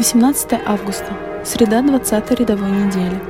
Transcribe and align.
18 0.00 0.52
августа. 0.64 1.12
Среда 1.44 1.82
20 1.82 2.30
рядовой 2.30 2.70
недели. 2.70 3.20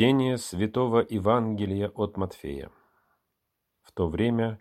Чтение 0.00 0.38
Святого 0.38 1.04
Евангелия 1.06 1.90
от 1.90 2.16
Матфея. 2.16 2.70
В 3.82 3.92
то 3.92 4.08
время 4.08 4.58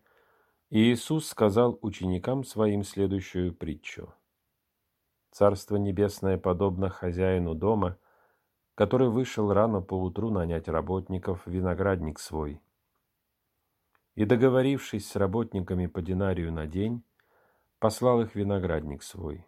Иисус 0.69 1.29
сказал 1.29 1.79
ученикам 1.81 2.43
своим 2.43 2.83
следующую 2.83 3.55
притчу. 3.55 4.13
«Царство 5.31 5.77
небесное 5.77 6.37
подобно 6.37 6.89
хозяину 6.89 7.55
дома, 7.55 7.97
который 8.75 9.07
вышел 9.07 9.53
рано 9.53 9.79
поутру 9.81 10.29
нанять 10.29 10.67
работников 10.67 11.45
в 11.45 11.49
виноградник 11.49 12.19
свой. 12.19 12.61
И, 14.15 14.25
договорившись 14.25 15.09
с 15.09 15.15
работниками 15.15 15.85
по 15.85 16.01
динарию 16.01 16.51
на 16.51 16.67
день, 16.67 17.01
послал 17.79 18.19
их 18.23 18.35
виноградник 18.35 19.03
свой. 19.03 19.45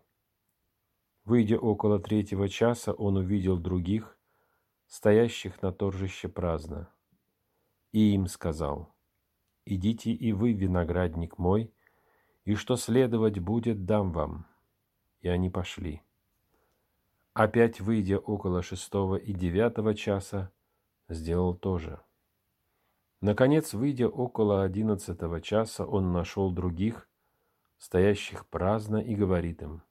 Выйдя 1.25 1.57
около 1.57 1.99
третьего 1.99 2.47
часа, 2.47 2.93
он 2.93 3.17
увидел 3.17 3.57
других, 3.57 4.17
стоящих 4.91 5.61
на 5.61 5.71
торжище 5.71 6.27
праздно. 6.27 6.89
И 7.93 8.13
им 8.13 8.27
сказал, 8.27 8.93
«Идите 9.63 10.11
и 10.11 10.33
вы, 10.33 10.51
виноградник 10.51 11.37
мой, 11.37 11.73
и 12.43 12.55
что 12.55 12.75
следовать 12.75 13.39
будет, 13.39 13.85
дам 13.85 14.11
вам». 14.11 14.45
И 15.21 15.29
они 15.29 15.49
пошли. 15.49 16.01
Опять, 17.31 17.79
выйдя 17.79 18.19
около 18.19 18.61
шестого 18.61 19.15
и 19.15 19.31
девятого 19.31 19.95
часа, 19.95 20.51
сделал 21.07 21.55
то 21.55 21.77
же. 21.77 22.01
Наконец, 23.21 23.73
выйдя 23.73 24.09
около 24.09 24.61
одиннадцатого 24.61 25.39
часа, 25.39 25.85
он 25.85 26.11
нашел 26.11 26.51
других, 26.51 27.07
стоящих 27.77 28.45
праздно, 28.45 28.97
и 28.97 29.15
говорит 29.15 29.61
им, 29.61 29.83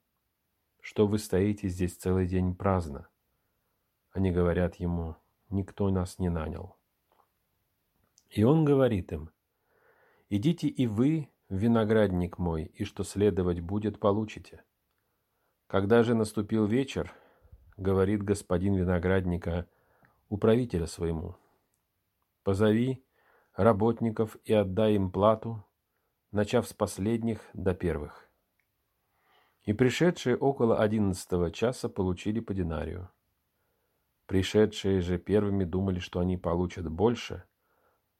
«Что 0.79 1.07
вы 1.07 1.17
стоите 1.17 1.69
здесь 1.69 1.95
целый 1.95 2.27
день 2.27 2.53
праздно?» 2.53 3.07
Они 4.11 4.31
говорят 4.31 4.75
ему, 4.75 5.15
никто 5.49 5.89
нас 5.89 6.19
не 6.19 6.29
нанял. 6.29 6.77
И 8.29 8.43
он 8.43 8.65
говорит 8.65 9.11
им, 9.11 9.29
идите 10.29 10.67
и 10.67 10.87
вы 10.87 11.29
виноградник 11.49 12.37
мой, 12.37 12.65
и 12.65 12.83
что 12.83 13.03
следовать 13.03 13.59
будет, 13.59 13.99
получите. 13.99 14.63
Когда 15.67 16.03
же 16.03 16.15
наступил 16.15 16.65
вечер, 16.65 17.13
говорит 17.77 18.23
господин 18.23 18.75
виноградника 18.75 19.67
управителя 20.29 20.87
своему, 20.87 21.35
позови 22.43 23.05
работников 23.55 24.37
и 24.43 24.53
отдай 24.53 24.95
им 24.95 25.11
плату, 25.11 25.65
начав 26.31 26.67
с 26.67 26.73
последних 26.73 27.49
до 27.53 27.73
первых. 27.73 28.29
И 29.63 29.73
пришедшие 29.73 30.37
около 30.37 30.79
одиннадцатого 30.79 31.51
часа 31.51 31.87
получили 31.87 32.39
по 32.39 32.53
динарию. 32.53 33.09
Пришедшие 34.31 35.01
же 35.01 35.17
первыми 35.17 35.65
думали, 35.65 35.99
что 35.99 36.21
они 36.21 36.37
получат 36.37 36.89
больше, 36.89 37.43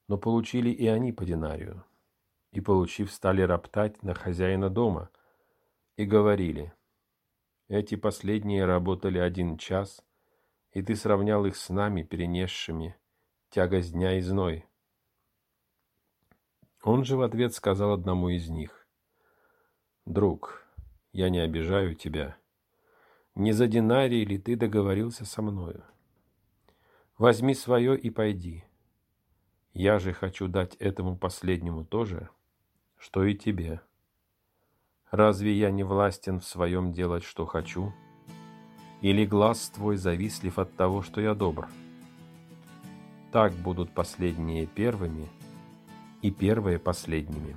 но 0.10 0.18
получили 0.18 0.70
и 0.70 0.86
они 0.86 1.14
по 1.14 1.24
динарию. 1.24 1.86
И, 2.52 2.60
получив, 2.60 3.14
стали 3.14 3.42
роптать 3.44 4.04
на 4.04 4.14
хозяина 4.14 4.70
дома 4.70 5.10
и 5.96 6.04
говорили, 6.04 6.74
«Эти 7.70 7.96
последние 7.96 8.66
работали 8.66 9.20
один 9.20 9.58
час, 9.58 10.04
и 10.74 10.82
ты 10.82 10.98
сравнял 10.98 11.46
их 11.46 11.56
с 11.56 11.70
нами, 11.70 12.04
перенесшими 12.04 12.98
тягость 13.50 13.94
дня 13.94 14.18
и 14.18 14.20
зной». 14.20 14.66
Он 16.84 17.06
же 17.06 17.16
в 17.16 17.22
ответ 17.22 17.54
сказал 17.54 17.94
одному 17.94 18.28
из 18.28 18.50
них, 18.50 18.86
«Друг, 20.06 20.62
я 21.14 21.30
не 21.30 21.40
обижаю 21.40 21.96
тебя. 21.96 22.36
Не 23.34 23.54
за 23.54 23.68
динарий 23.68 24.26
ли 24.26 24.38
ты 24.38 24.58
договорился 24.58 25.24
со 25.24 25.42
мною? 25.42 25.86
Возьми 27.22 27.54
свое 27.54 27.96
и 27.96 28.10
пойди. 28.10 28.64
Я 29.74 30.00
же 30.00 30.12
хочу 30.12 30.48
дать 30.48 30.74
этому 30.78 31.16
последнему 31.16 31.86
то 31.86 32.04
же, 32.04 32.30
что 32.98 33.24
и 33.24 33.36
тебе. 33.36 33.80
Разве 35.12 35.54
я 35.54 35.70
не 35.70 35.84
властен 35.84 36.40
в 36.40 36.46
своем 36.46 36.92
делать, 36.92 37.24
что 37.24 37.46
хочу? 37.46 37.94
Или 39.02 39.24
глаз 39.24 39.70
твой 39.70 39.98
завислив 39.98 40.58
от 40.58 40.76
того, 40.76 41.04
что 41.04 41.22
я 41.22 41.36
добр? 41.36 41.70
Так 43.32 43.54
будут 43.54 43.92
последние 43.92 44.66
первыми 44.66 45.30
и 46.24 46.32
первые 46.32 46.80
последними. 46.80 47.56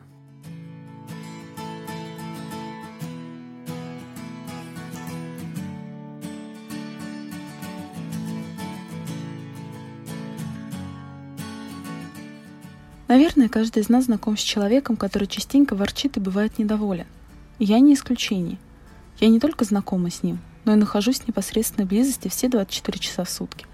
Наверное, 13.06 13.50
каждый 13.50 13.82
из 13.82 13.90
нас 13.90 14.06
знаком 14.06 14.36
с 14.36 14.40
человеком, 14.40 14.96
который 14.96 15.28
частенько 15.28 15.76
ворчит 15.76 16.16
и 16.16 16.20
бывает 16.20 16.58
недоволен. 16.58 17.06
И 17.58 17.64
я 17.64 17.78
не 17.80 17.94
исключение. 17.94 18.58
Я 19.20 19.28
не 19.28 19.40
только 19.40 19.64
знакома 19.64 20.10
с 20.10 20.22
ним, 20.22 20.38
но 20.64 20.72
и 20.72 20.76
нахожусь 20.76 21.20
в 21.20 21.28
непосредственной 21.28 21.86
близости 21.86 22.28
все 22.28 22.48
24 22.48 22.98
часа 22.98 23.24
в 23.24 23.30
сутки. 23.30 23.66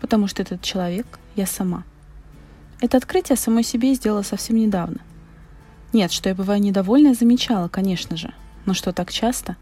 Потому 0.00 0.26
что 0.26 0.42
этот 0.42 0.62
человек— 0.62 1.06
я 1.36 1.46
сама. 1.46 1.84
Это 2.80 2.96
открытие 2.96 3.36
самой 3.36 3.62
себе 3.62 3.94
сделала 3.94 4.22
совсем 4.22 4.56
недавно. 4.56 4.98
Нет, 5.92 6.10
что 6.10 6.28
я 6.28 6.34
бываю 6.34 6.60
недовольна, 6.60 7.08
я 7.08 7.14
замечала, 7.14 7.68
конечно 7.68 8.16
же. 8.16 8.34
Но 8.66 8.74
что 8.74 8.92
так 8.92 9.12
часто? 9.12 9.56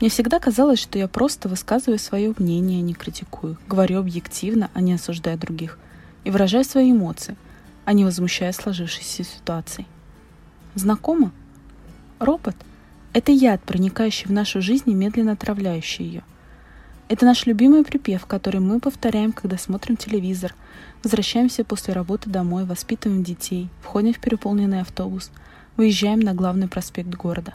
Мне 0.00 0.08
всегда 0.08 0.38
казалось, 0.38 0.78
что 0.78 0.98
я 0.98 1.08
просто 1.08 1.48
высказываю 1.48 1.98
свое 1.98 2.32
мнение, 2.38 2.78
а 2.78 2.82
не 2.82 2.94
критикую. 2.94 3.58
Говорю 3.68 3.98
объективно, 3.98 4.70
а 4.74 4.80
не 4.80 4.94
осуждая 4.94 5.36
других. 5.36 5.76
И 6.24 6.30
выражаю 6.30 6.64
свои 6.64 6.92
эмоции— 6.92 7.36
а 7.84 7.92
не 7.92 8.04
возмущая 8.04 8.52
сложившейся 8.52 9.24
ситуацией. 9.24 9.86
Знакомо? 10.74 11.32
Ропот– 12.18 12.56
это 13.12 13.32
яд, 13.32 13.62
проникающий 13.62 14.26
в 14.26 14.32
нашу 14.32 14.62
жизнь 14.62 14.90
и 14.90 14.94
медленно 14.94 15.32
отравляющий 15.32 16.04
ее. 16.04 16.22
Это 17.08 17.26
наш 17.26 17.44
любимый 17.46 17.84
припев, 17.84 18.24
который 18.26 18.60
мы 18.60 18.80
повторяем, 18.80 19.32
когда 19.32 19.58
смотрим 19.58 19.96
телевизор, 19.96 20.54
возвращаемся 21.02 21.64
после 21.64 21.92
работы 21.92 22.30
домой, 22.30 22.64
воспитываем 22.64 23.22
детей, 23.22 23.68
входим 23.82 24.14
в 24.14 24.20
переполненный 24.20 24.80
автобус, 24.80 25.30
выезжаем 25.76 26.20
на 26.20 26.32
главный 26.32 26.68
проспект 26.68 27.10
города. 27.10 27.54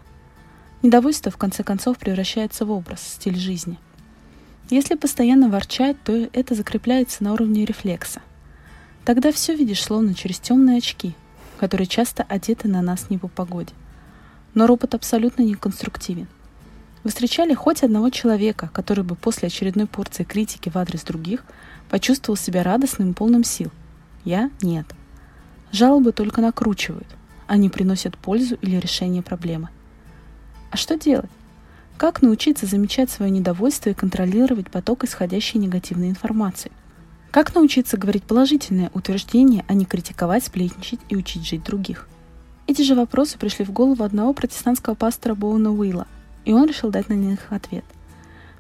Недовольство, 0.83 1.31
в 1.31 1.38
конце 1.38 1.63
концов, 1.63 1.97
превращается 1.97 2.65
в 2.65 2.71
образ, 2.71 3.01
стиль 3.01 3.38
жизни. 3.38 3.79
Если 4.69 4.95
постоянно 4.95 5.49
ворчать, 5.49 5.95
то 6.03 6.11
это 6.33 6.53
закрепляется 6.53 7.23
на 7.23 7.33
уровне 7.33 7.65
рефлекса– 7.65 8.21
Тогда 9.07 9.31
все 9.31 9.56
видишь 9.56 9.84
словно 9.84 10.13
через 10.13 10.38
темные 10.38 10.79
очки, 10.79 11.16
которые 11.62 11.88
часто 11.88 12.23
одеты 12.23 12.68
на 12.68 12.81
нас 12.81 13.09
не 13.09 13.18
по 13.18 13.29
погоде. 13.29 13.72
Но 14.53 14.68
ропот 14.68 14.95
абсолютно 14.95 15.44
не 15.44 15.56
конструктивен. 15.56 16.28
Вы 17.06 17.12
встречали 17.12 17.53
хоть 17.53 17.83
одного 17.83 18.09
человека, 18.09 18.69
который 18.74 19.06
бы 19.06 19.15
после 19.15 19.48
очередной 19.48 19.88
порции 19.88 20.25
критики 20.25 20.68
в 20.68 20.75
адрес 20.75 21.04
других 21.04 21.45
почувствовал 21.89 22.36
себя 22.36 22.63
радостным 22.63 23.12
и 23.12 23.13
полным 23.13 23.45
сил? 23.45 23.71
Я– 24.25 24.51
нет. 24.62 24.88
Жалобы 25.71 26.12
только 26.12 26.42
накручивают, 26.42 27.07
они 27.48 27.69
приносят 27.69 28.18
пользу 28.18 28.56
или 28.56 28.75
решение 28.75 29.21
проблемы. 29.21 29.69
А 30.69 30.75
что 30.75 30.98
делать? 30.98 31.31
Как 31.95 32.21
научиться 32.21 32.65
замечать 32.65 33.10
свое 33.10 33.31
недовольство 33.31 33.89
и 33.89 33.94
контролировать 33.94 34.69
поток 34.69 35.06
исходящей 35.06 35.62
негативной 35.62 36.10
информации– 36.10 36.74
как 37.38 37.54
научиться 37.54 37.98
говорить 37.98 38.24
положительное 38.24 38.89
утверждение, 38.95 39.63
а 39.68 39.75
не 39.75 39.86
критиковать, 39.86 40.44
сплетничать 40.44 41.00
и 41.07 41.16
учить 41.16 41.45
жить 41.45 41.63
других? 41.63 42.10
Эти 42.66 42.81
же 42.81 42.95
вопросы 42.95 43.38
пришли 43.38 43.63
в 43.63 43.72
голову 43.72 44.04
одного 44.04 44.34
протестантского 44.34 44.95
пастора 44.95 45.36
Боуна 45.36 45.72
Уилла, 45.72 46.07
и 46.45 46.54
он 46.54 46.66
решил 46.66 46.89
дать 46.89 47.10
на 47.10 47.13
них 47.13 47.51
ответ. 47.51 47.86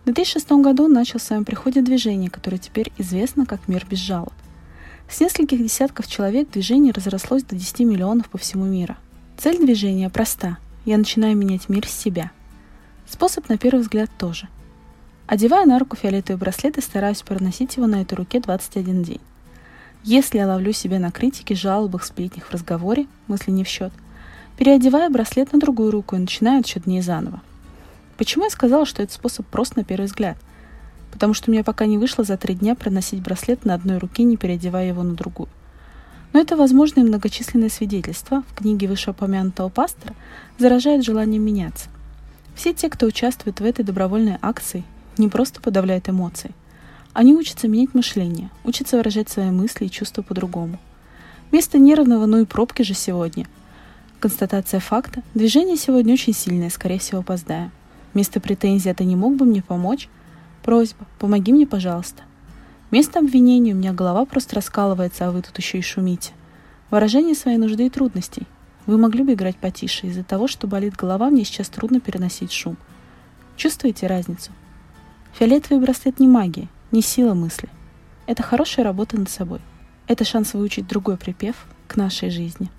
В 0.01 0.05
2006 0.05 0.51
году 0.61 0.83
он 0.83 0.93
начал 0.93 1.17
в 1.17 1.23
своем 1.23 1.43
приходе 1.43 1.81
движение, 1.81 2.29
которое 2.29 2.59
теперь 2.59 2.93
известно 2.99 3.47
как 3.47 3.67
«Мир 3.67 3.83
без 3.89 3.97
жалоб». 3.97 4.33
С 5.09 5.21
нескольких 5.21 5.57
десятков 5.57 6.05
человек 6.05 6.51
движение 6.51 6.93
разрослось 6.93 7.41
до 7.45 7.55
10 7.55 7.79
миллионов 7.79 8.29
по 8.29 8.37
всему 8.37 8.65
миру. 8.65 8.95
Цель 9.39 9.57
движения 9.57 10.11
проста. 10.11 10.59
Я 10.85 10.99
начинаю 10.99 11.35
менять 11.35 11.67
мир 11.67 11.87
с 11.87 11.93
себя. 11.93 12.29
Способ 13.09 13.49
на 13.49 13.57
первый 13.57 13.81
взгляд 13.81 14.11
тоже. 14.19 14.47
Одевая 15.27 15.65
на 15.65 15.77
руку 15.77 15.97
фиолетовый 15.97 16.39
браслет 16.39 16.77
и 16.77 16.81
стараюсь 16.81 17.21
проносить 17.21 17.75
его 17.75 17.85
на 17.85 18.01
этой 18.01 18.13
руке 18.13 18.39
21 18.39 19.03
день. 19.03 19.19
Если 20.05 20.37
я 20.37 20.47
ловлю 20.47 20.71
себя 20.71 20.99
на 20.99 21.11
критике, 21.11 21.53
жалобах, 21.53 22.05
сплетнях 22.05 22.45
в 22.45 22.53
разговоре, 22.53 23.07
мысли 23.27 23.51
не 23.51 23.65
в 23.65 23.67
счет, 23.67 23.91
переодеваю 24.57 25.11
браслет 25.11 25.51
на 25.51 25.59
другую 25.59 25.91
руку 25.91 26.15
и 26.15 26.19
начинаю 26.19 26.61
отсчет 26.61 26.83
дней 26.83 27.01
заново. 27.01 27.41
Почему 28.17 28.45
я 28.45 28.49
сказала, 28.49 28.85
что 28.85 29.03
этот 29.03 29.15
способ 29.15 29.45
прост 29.47 29.75
на 29.75 29.83
первый 29.83 30.05
взгляд? 30.05 30.37
Потому 31.11 31.33
что 31.33 31.51
меня 31.51 31.65
пока 31.65 31.87
не 31.87 31.97
вышло 31.97 32.23
за 32.23 32.37
три 32.37 32.55
дня 32.55 32.73
проносить 32.73 33.21
браслет 33.21 33.65
на 33.65 33.73
одной 33.73 33.97
руке, 33.97 34.23
не 34.23 34.37
переодевая 34.37 34.87
его 34.87 35.03
на 35.03 35.13
другую. 35.13 35.49
Но 36.31 36.39
это 36.39 36.55
возможно 36.55 37.01
и 37.01 37.03
многочисленные 37.03 37.69
свидетельства 37.69 38.43
в 38.47 38.55
книге 38.55 38.87
вышеупомянутого 38.87 39.67
пастора 39.67 40.15
заражают 40.57 41.03
желанием 41.03 41.43
меняться. 41.43 41.89
Все 42.55 42.73
те, 42.73 42.89
кто 42.89 43.05
участвует 43.07 43.59
в 43.59 43.65
этой 43.65 43.83
добровольной 43.83 44.37
акции, 44.41 44.85
не 45.21 45.29
просто 45.29 45.61
подавляют 45.61 46.09
эмоции. 46.09 46.51
Они 47.13 47.33
учатся 47.33 47.67
менять 47.67 47.93
мышление, 47.93 48.49
учатся 48.63 48.97
выражать 48.97 49.29
свои 49.29 49.49
мысли 49.49 49.85
и 49.85 49.91
чувства 49.91 50.21
по-другому. 50.21 50.79
Вместо 51.51 51.77
нервного 51.77 52.25
«ну 52.25 52.41
и 52.41 52.45
пробки 52.45 52.81
же 52.81 52.93
сегодня» 52.93 53.47
Констатация 54.19 54.79
факта. 54.79 55.21
Движение 55.35 55.77
сегодня 55.77 56.13
очень 56.13 56.33
сильное, 56.33 56.71
скорее 56.71 56.97
всего, 56.97 57.19
опоздаю. 57.19 57.69
Вместо 58.15 58.39
претензии 58.39 58.89
«А 58.89 58.95
ты 58.95 59.03
не 59.03 59.15
мог 59.15 59.35
бы 59.35 59.45
мне 59.45 59.61
помочь?» 59.61 60.09
Просьба 60.63 61.05
«Помоги 61.19 61.53
мне, 61.53 61.67
пожалуйста». 61.67 62.23
Вместо 62.89 63.19
обвинения 63.19 63.73
у 63.73 63.75
меня 63.75 63.93
голова 63.93 64.25
просто 64.25 64.55
раскалывается, 64.55 65.27
а 65.27 65.31
вы 65.31 65.43
тут 65.43 65.55
еще 65.59 65.77
и 65.77 65.83
шумите. 65.83 66.31
Выражение 66.89 67.35
своей 67.35 67.59
нужды 67.59 67.85
и 67.85 67.89
трудностей. 67.91 68.47
Вы 68.87 68.97
могли 68.97 69.23
бы 69.23 69.33
играть 69.33 69.57
потише. 69.57 70.07
Из-за 70.07 70.23
того, 70.23 70.47
что 70.47 70.65
болит 70.65 70.95
голова, 70.95 71.29
мне 71.29 71.43
сейчас 71.43 71.69
трудно 71.69 71.99
переносить 71.99 72.51
шум. 72.51 72.75
Чувствуете 73.55 74.07
разницу? 74.07 74.51
Фиолетовый 75.33 75.83
браслет 75.83 76.19
не 76.19 76.27
магия, 76.27 76.67
не 76.91 77.01
сила 77.01 77.33
мысли. 77.33 77.69
Это 78.25 78.43
хорошая 78.43 78.85
работа 78.85 79.17
над 79.17 79.29
собой. 79.29 79.61
Это 80.07 80.23
шанс 80.23 80.53
выучить 80.53 80.87
другой 80.87 81.17
припев 81.17 81.65
к 81.87 81.95
нашей 81.95 82.29
жизни. 82.29 82.69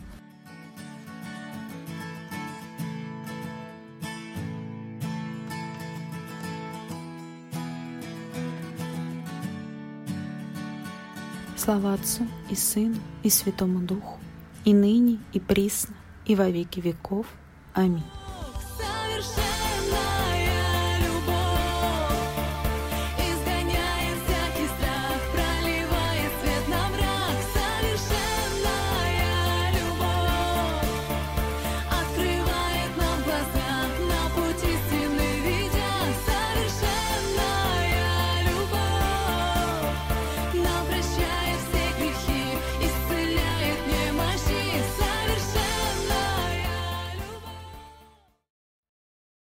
Слава 11.56 11.93
Отцу 11.93 12.27
и 12.49 12.55
Сыну 12.55 12.97
и 13.23 13.29
Святому 13.29 13.81
Духу, 13.81 14.19
и 14.65 14.73
ныне, 14.73 15.19
и 15.35 15.39
присно, 15.39 15.95
и 16.25 16.35
во 16.35 16.49
веки 16.49 16.81
веков. 16.81 17.27
Аминь. 17.75 18.03